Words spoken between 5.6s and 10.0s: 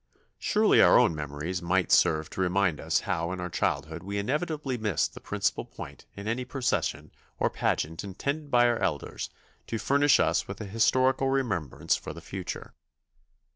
point in any procession or pageant intended by our elders to